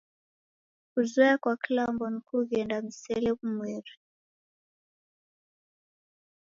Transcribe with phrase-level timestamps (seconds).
[0.93, 3.91] Kuzoya kwa kilambo ni kughenda msele ghumweri.